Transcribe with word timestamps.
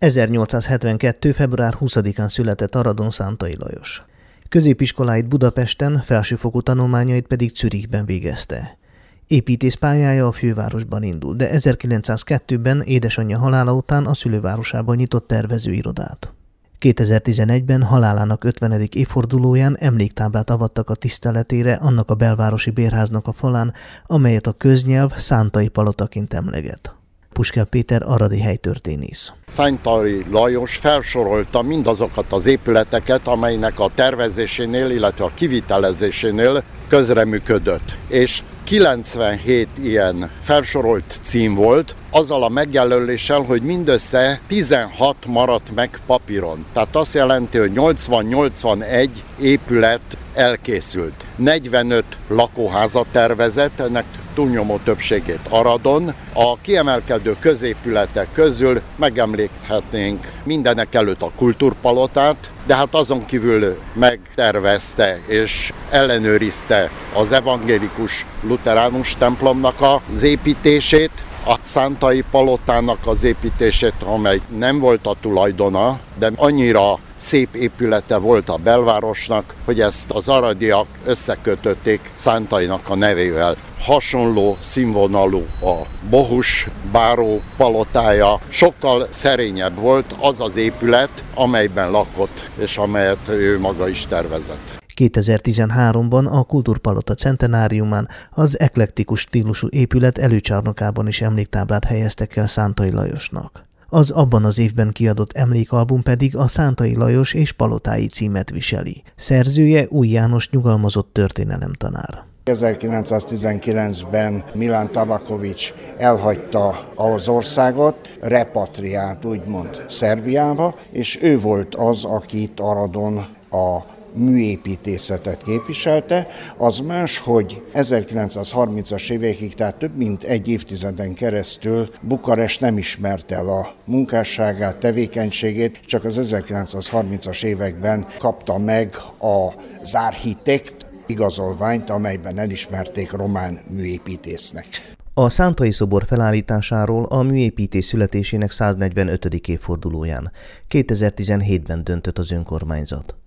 1872. 0.00 1.32
február 1.32 1.76
20-án 1.80 2.28
született 2.28 2.74
Aradon 2.74 3.10
Szántai 3.10 3.56
Lajos. 3.58 4.02
Középiskoláit 4.48 5.28
Budapesten, 5.28 6.02
felsőfokú 6.04 6.60
tanulmányait 6.60 7.26
pedig 7.26 7.54
Zürichben 7.54 8.04
végezte. 8.04 8.78
Építész 9.26 9.74
pályája 9.74 10.26
a 10.26 10.32
fővárosban 10.32 11.02
indult, 11.02 11.36
de 11.36 11.48
1902-ben 11.52 12.80
édesanyja 12.80 13.38
halála 13.38 13.72
után 13.74 14.06
a 14.06 14.14
szülővárosában 14.14 14.96
nyitott 14.96 15.26
tervezőirodát. 15.26 16.32
2011-ben 16.80 17.82
halálának 17.82 18.44
50. 18.44 18.88
évfordulóján 18.90 19.76
emléktáblát 19.78 20.50
avattak 20.50 20.90
a 20.90 20.94
tiszteletére 20.94 21.74
annak 21.74 22.10
a 22.10 22.14
belvárosi 22.14 22.70
bérháznak 22.70 23.26
a 23.26 23.32
falán, 23.32 23.72
amelyet 24.06 24.46
a 24.46 24.52
köznyelv 24.52 25.16
Szántai 25.16 25.68
palotaként 25.68 26.34
emleget. 26.34 26.94
Puskel 27.32 27.64
Péter 27.64 28.02
aradi 28.04 28.40
helytörténész. 28.40 29.32
Szánytari 29.46 30.24
Lajos 30.30 30.76
felsorolta 30.76 31.62
mindazokat 31.62 32.32
az 32.32 32.46
épületeket, 32.46 33.26
amelynek 33.28 33.78
a 33.78 33.90
tervezésénél, 33.94 34.90
illetve 34.90 35.24
a 35.24 35.30
kivitelezésénél 35.34 36.62
közreműködött. 36.88 37.96
És 38.08 38.42
97 38.64 39.68
ilyen 39.82 40.30
felsorolt 40.42 41.18
cím 41.22 41.54
volt, 41.54 41.94
azzal 42.10 42.42
a 42.42 42.48
megjelöléssel, 42.48 43.40
hogy 43.40 43.62
mindössze 43.62 44.40
16 44.46 45.16
maradt 45.26 45.74
meg 45.74 46.00
papíron. 46.06 46.64
Tehát 46.72 46.96
azt 46.96 47.14
jelenti, 47.14 47.58
hogy 47.58 47.72
80-81 47.74 49.08
épület 49.40 50.00
elkészült. 50.34 51.24
45 51.36 52.04
lakóházat 52.28 53.06
tervezett, 53.12 53.80
ennek 53.80 54.04
túlnyomó 54.34 54.78
többségét 54.84 55.40
Aradon. 55.48 56.14
A 56.32 56.56
kiemelkedő 56.60 57.36
középületek 57.40 58.28
közül 58.32 58.80
megemlékezhetnénk 58.96 60.28
mindenek 60.42 60.94
előtt 60.94 61.22
a 61.22 61.30
kultúrpalotát, 61.36 62.50
de 62.66 62.74
hát 62.74 62.94
azon 62.94 63.24
kívül 63.24 63.78
megtervezte 63.92 65.18
és 65.26 65.72
ellenőrizte 65.90 66.90
az 67.14 67.32
evangélikus 67.32 68.26
luteránus 68.42 69.16
templomnak 69.18 69.80
az 69.80 70.22
építését, 70.22 71.10
a 71.50 71.58
Szántai 71.60 72.24
palotának 72.30 73.06
az 73.06 73.22
építését, 73.22 74.02
amely 74.04 74.40
nem 74.58 74.78
volt 74.78 75.06
a 75.06 75.16
tulajdona, 75.20 75.98
de 76.18 76.30
annyira 76.36 76.98
szép 77.16 77.54
épülete 77.54 78.16
volt 78.16 78.48
a 78.48 78.56
belvárosnak, 78.56 79.54
hogy 79.64 79.80
ezt 79.80 80.10
az 80.10 80.28
aradiak 80.28 80.86
összekötötték 81.04 82.00
Szántainak 82.14 82.88
a 82.88 82.94
nevével. 82.94 83.56
Hasonló 83.80 84.56
színvonalú 84.60 85.46
a 85.62 85.74
Bohus 86.10 86.68
báró 86.92 87.40
palotája, 87.56 88.40
sokkal 88.48 89.06
szerényebb 89.10 89.76
volt 89.76 90.14
az 90.20 90.40
az 90.40 90.56
épület, 90.56 91.24
amelyben 91.34 91.90
lakott, 91.90 92.50
és 92.58 92.76
amelyet 92.76 93.28
ő 93.28 93.58
maga 93.58 93.88
is 93.88 94.06
tervezett. 94.08 94.79
2013-ban 95.00 96.30
a 96.30 96.42
Kultúrpalota 96.42 97.14
centenáriumán 97.14 98.08
az 98.30 98.60
eklektikus 98.60 99.20
stílusú 99.20 99.66
épület 99.70 100.18
előcsarnokában 100.18 101.06
is 101.06 101.20
emléktáblát 101.20 101.84
helyeztek 101.84 102.36
el 102.36 102.46
Szántai 102.46 102.92
Lajosnak. 102.92 103.64
Az 103.88 104.10
abban 104.10 104.44
az 104.44 104.58
évben 104.58 104.92
kiadott 104.92 105.32
emlékalbum 105.32 106.02
pedig 106.02 106.36
a 106.36 106.48
Szántai 106.48 106.96
Lajos 106.96 107.34
és 107.34 107.52
Palotái 107.52 108.06
címet 108.06 108.50
viseli. 108.50 109.02
Szerzője 109.16 109.86
Új 109.88 110.08
János 110.08 110.50
nyugalmazott 110.50 111.12
történelemtanár. 111.12 112.24
1919-ben 112.44 114.44
Milán 114.54 114.92
Tabakovics 114.92 115.74
elhagyta 115.98 116.88
az 116.94 117.28
országot, 117.28 118.08
repatriált 118.20 119.24
úgymond 119.24 119.84
Szerbiába, 119.88 120.74
és 120.90 121.22
ő 121.22 121.40
volt 121.40 121.74
az, 121.74 122.04
akit 122.04 122.60
Aradon 122.60 123.16
a 123.50 123.78
műépítészetet 124.14 125.42
képviselte, 125.42 126.26
az 126.56 126.78
más, 126.78 127.18
hogy 127.18 127.62
1930-as 127.74 129.10
évekig, 129.10 129.54
tehát 129.54 129.74
több 129.74 129.96
mint 129.96 130.22
egy 130.22 130.48
évtizeden 130.48 131.14
keresztül 131.14 131.90
Bukarest 132.00 132.60
nem 132.60 132.78
ismerte 132.78 133.34
el 133.34 133.48
a 133.48 133.74
munkásságát, 133.84 134.76
tevékenységét, 134.76 135.80
csak 135.86 136.04
az 136.04 136.18
1930-as 136.20 137.44
években 137.44 138.06
kapta 138.18 138.58
meg 138.58 138.96
az 139.18 139.94
architekt 139.94 140.86
igazolványt, 141.06 141.90
amelyben 141.90 142.38
elismerték 142.38 143.10
román 143.10 143.60
műépítésznek. 143.68 144.66
A 145.14 145.28
Szántai 145.28 145.70
szobor 145.70 146.04
felállításáról 146.04 147.04
a 147.04 147.22
műépítés 147.22 147.84
születésének 147.84 148.50
145. 148.50 149.24
évfordulóján 149.24 150.32
2017-ben 150.70 151.84
döntött 151.84 152.18
az 152.18 152.30
önkormányzat. 152.30 153.19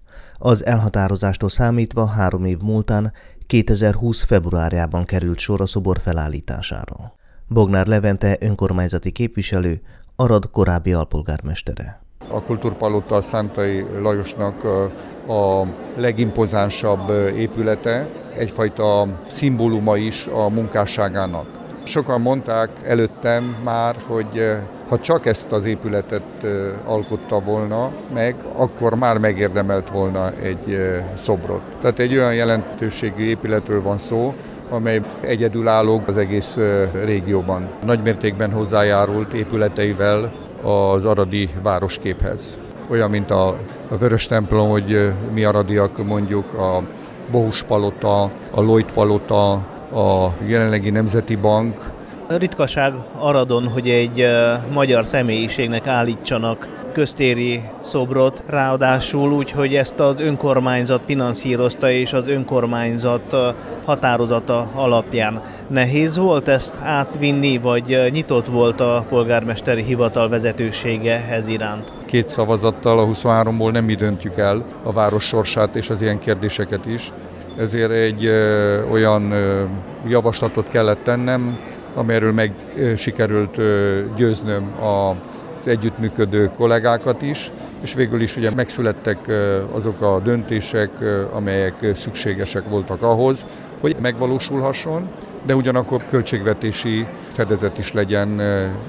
Az 0.46 0.66
elhatározástól 0.66 1.50
számítva 1.50 2.06
három 2.06 2.46
év 2.46 2.58
múltán 2.58 3.14
2020. 3.48 4.24
februárjában 4.24 5.06
került 5.06 5.40
sor 5.40 5.62
a 5.62 5.66
szobor 5.66 5.98
felállítására. 6.00 7.16
Bognár 7.48 7.88
Levente 7.88 8.38
önkormányzati 8.40 9.12
képviselő, 9.12 9.82
Arad 10.16 10.50
korábbi 10.52 10.94
alpolgármestere. 10.94 12.02
A 12.30 12.42
Kultúrpalota 12.42 13.22
Szántai 13.22 13.86
Lajosnak 14.02 14.64
a 15.28 15.64
legimpozánsabb 15.96 17.10
épülete, 17.36 18.10
egyfajta 18.36 19.08
szimbóluma 19.28 19.98
is 19.98 20.28
a 20.28 20.50
munkásságának. 20.50 21.63
Sokan 21.84 22.22
mondták 22.22 22.70
előttem 22.84 23.56
már, 23.64 23.96
hogy 24.08 24.52
ha 24.88 25.00
csak 25.00 25.26
ezt 25.26 25.52
az 25.52 25.66
épületet 25.66 26.46
alkotta 26.86 27.40
volna 27.40 27.92
meg, 28.14 28.36
akkor 28.56 28.96
már 28.96 29.18
megérdemelt 29.18 29.90
volna 29.90 30.32
egy 30.32 30.80
szobrot. 31.16 31.62
Tehát 31.82 32.00
egy 32.00 32.18
olyan 32.18 32.34
jelentőségű 32.34 33.24
épületről 33.24 33.82
van 33.82 33.98
szó, 33.98 34.34
amely 34.70 35.02
egyedülálló 35.22 36.02
az 36.06 36.18
egész 36.18 36.58
régióban. 37.04 37.70
Nagymértékben 37.86 38.52
hozzájárult 38.52 39.34
épületeivel 39.34 40.32
az 40.62 41.06
aradi 41.06 41.50
városképhez. 41.64 42.58
Olyan, 42.90 43.10
mint 43.10 43.32
a, 43.32 43.58
Vörös 44.00 44.28
templom, 44.28 44.70
hogy 44.70 45.14
mi 45.34 45.44
aradiak 45.44 46.06
mondjuk, 46.06 46.54
a 46.54 46.84
Bohus 47.32 47.64
palota, 47.64 48.22
a 48.52 48.62
Lloyd 48.62 48.92
palota, 48.92 49.66
a 49.94 50.34
jelenlegi 50.46 50.90
Nemzeti 50.90 51.36
Bank, 51.36 51.92
Ritkaság 52.28 52.94
Aradon, 53.20 53.68
hogy 53.68 53.90
egy 53.90 54.28
magyar 54.74 55.06
személyiségnek 55.06 55.88
állítsanak 55.88 56.68
köztéri 56.94 57.62
szobrot, 57.82 58.44
ráadásul 58.48 59.32
úgy, 59.32 59.52
hogy 59.52 59.76
ezt 59.76 60.00
az 60.00 60.16
önkormányzat 60.18 61.02
finanszírozta, 61.06 61.90
és 61.90 62.14
az 62.14 62.28
önkormányzat 62.28 63.36
határozata 63.86 64.70
alapján. 64.74 65.42
Nehéz 65.68 66.18
volt 66.18 66.48
ezt 66.48 66.76
átvinni, 66.82 67.58
vagy 67.58 68.10
nyitott 68.12 68.48
volt 68.48 68.82
a 68.82 69.06
polgármesteri 69.10 69.84
hivatal 69.84 70.30
vezetősége 70.30 71.26
ez 71.30 71.48
iránt? 71.48 71.92
Két 72.06 72.28
szavazattal 72.28 73.00
a 73.00 73.06
23-ból 73.06 73.72
nem 73.72 73.84
mi 73.84 73.96
döntjük 73.96 74.38
el 74.38 74.66
a 74.84 74.92
város 74.92 75.24
sorsát 75.24 75.76
és 75.76 75.90
az 75.90 76.02
ilyen 76.02 76.20
kérdéseket 76.20 76.86
is. 76.86 77.12
Ezért 77.58 77.92
egy 77.92 78.28
olyan 78.92 79.34
javaslatot 80.08 80.70
kellett 80.70 81.04
tennem, 81.04 81.58
amelyről 81.96 82.34
meg 82.34 82.54
sikerült 82.96 83.58
győznöm 84.16 84.72
az 84.80 85.68
együttműködő 85.68 86.52
kollégákat 86.58 87.22
is, 87.22 87.52
és 87.82 87.94
végül 87.94 88.22
is 88.22 88.38
ugye 88.38 88.52
megszülettek 88.56 89.18
azok 89.72 90.02
a 90.02 90.20
döntések, 90.20 90.90
amelyek 91.34 91.92
szükségesek 91.96 92.70
voltak 92.70 93.02
ahhoz, 93.02 93.46
hogy 93.82 93.96
megvalósulhasson, 94.02 95.10
de 95.46 95.56
ugyanakkor 95.56 96.04
költségvetési 96.10 97.06
fedezet 97.28 97.78
is 97.78 97.94
legyen 97.94 98.40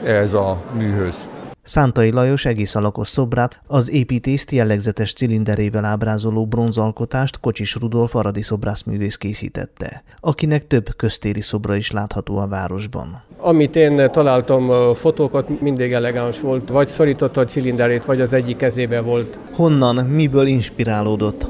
ez 0.04 0.32
a 0.32 0.62
műhöz. 0.76 1.28
Szántai 1.66 2.10
Lajos 2.10 2.44
egész 2.44 2.74
alakos 2.74 3.08
szobrát, 3.08 3.60
az 3.66 3.90
építészt 3.90 4.50
jellegzetes 4.50 5.12
cilinderével 5.12 5.84
ábrázoló 5.84 6.46
bronzalkotást 6.46 7.40
Kocsis 7.40 7.74
Rudolf 7.74 8.14
aradi 8.14 8.42
szobrászművész 8.42 9.16
készítette, 9.16 10.02
akinek 10.20 10.66
több 10.66 10.96
köztéri 10.96 11.40
szobra 11.40 11.76
is 11.76 11.90
látható 11.90 12.38
a 12.38 12.46
városban. 12.46 13.22
Amit 13.36 13.76
én 13.76 14.10
találtam 14.10 14.94
fotókat, 14.94 15.60
mindig 15.60 15.92
elegáns 15.92 16.40
volt, 16.40 16.68
vagy 16.68 16.88
szorította 16.88 17.40
a 17.40 17.44
cilinderét, 17.44 18.04
vagy 18.04 18.20
az 18.20 18.32
egyik 18.32 18.56
kezébe 18.56 19.00
volt. 19.00 19.38
Honnan, 19.52 20.04
miből 20.04 20.46
inspirálódott? 20.46 21.46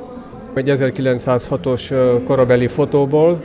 Egy 0.54 0.70
1906-os 0.70 1.94
korabeli 2.26 2.66
fotóból, 2.66 3.40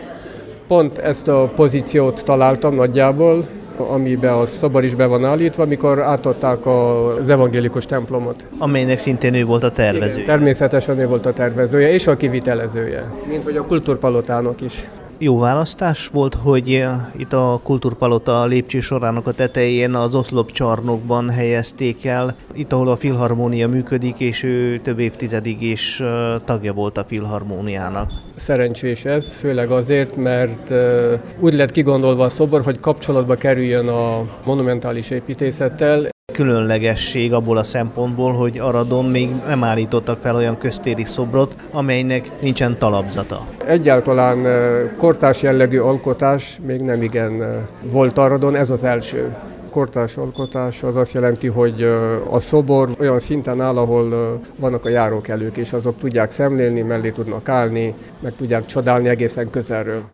pont 0.68 0.98
ezt 0.98 1.28
a 1.28 1.52
pozíciót 1.56 2.24
találtam 2.24 2.76
nagyjából, 2.76 3.48
amiben 3.80 4.34
a 4.34 4.46
szobor 4.46 4.84
is 4.84 4.96
be 4.96 5.06
van 5.06 5.26
állítva, 5.26 5.64
amikor 5.64 6.02
átadták 6.02 6.66
az 6.66 7.30
evangélikus 7.30 7.86
templomot. 7.86 8.46
Amelynek 8.58 8.98
szintén 8.98 9.34
ő 9.34 9.46
volt 9.46 9.64
a 9.64 9.72
tervezője. 9.72 10.14
Igen, 10.14 10.26
természetesen 10.26 11.00
ő 11.00 11.08
volt 11.08 11.26
a 11.26 11.34
tervezője 11.34 11.92
és 11.92 12.08
a 12.08 12.18
kivitelezője, 12.18 13.12
mint 13.28 13.44
hogy 13.44 13.58
a 13.58 13.64
kultúrpalotának 13.66 14.62
is. 14.62 14.84
Jó 15.20 15.40
választás 15.40 16.08
volt, 16.08 16.36
hogy 16.36 16.74
eh, 16.74 16.92
itt 17.18 17.34
a 17.34 17.60
Kultúrpalota 17.64 18.46
lépcső 18.46 18.80
sorának 18.80 19.28
a 19.28 19.32
tetején 19.32 19.96
az 19.96 20.16
oszlop 20.16 20.52
csarnokban 20.52 21.30
helyezték 21.30 22.06
el, 22.06 22.36
itt 22.54 22.72
ahol 22.72 22.88
a 22.88 22.96
filharmónia 22.96 23.68
működik, 23.68 24.20
és 24.20 24.44
ő 24.44 24.78
több 24.78 25.00
évtizedig 25.00 25.62
is 25.62 26.00
eh, 26.00 26.36
tagja 26.46 26.74
volt 26.74 26.98
a 26.98 27.04
filharmóniának. 27.04 28.12
Szerencsés 28.36 29.06
ez, 29.06 29.34
főleg 29.34 29.72
azért, 29.72 30.16
mert 30.16 30.72
eh, 30.72 31.20
úgy 31.40 31.54
lett 31.54 31.72
kigondolva 31.72 32.24
a 32.24 32.30
szobor, 32.30 32.62
hogy 32.62 32.80
kapcsolatba 32.80 33.36
kerüljön 33.36 33.88
a 33.88 34.26
monumentális 34.46 35.10
építészettel, 35.10 36.10
különlegesség 36.32 37.34
abból 37.34 37.58
a 37.58 37.64
szempontból, 37.64 38.34
hogy 38.34 38.60
Aradon 38.60 39.06
még 39.06 39.30
nem 39.48 39.64
állítottak 39.64 40.22
fel 40.22 40.36
olyan 40.36 40.58
köztéri 40.58 41.04
szobrot, 41.04 41.56
amelynek 41.72 42.32
nincsen 42.42 42.78
talapzata. 42.78 43.46
Egyáltalán 43.66 44.46
kortás 44.98 45.42
jellegű 45.42 45.80
alkotás 45.80 46.60
még 46.66 46.82
nem 46.82 47.02
igen 47.02 47.66
volt 47.82 48.18
Aradon, 48.18 48.56
ez 48.56 48.70
az 48.70 48.84
első. 48.84 49.36
Kortás 49.70 50.18
alkotás 50.18 50.84
az 50.84 50.96
azt 50.96 51.14
jelenti, 51.14 51.48
hogy 51.48 51.84
a 52.30 52.40
szobor 52.40 52.90
olyan 53.00 53.20
szinten 53.20 53.62
áll, 53.62 53.78
ahol 53.78 54.40
vannak 54.56 54.86
a 54.86 54.90
járókelők, 54.90 55.58
és 55.58 55.74
azok 55.74 55.98
tudják 56.00 56.32
szemlélni, 56.32 56.82
mellé 56.82 57.10
tudnak 57.10 57.50
állni, 57.50 57.94
meg 58.20 58.34
tudják 58.38 58.66
csodálni 58.66 59.10
egészen 59.10 59.50
közelről. 59.50 60.02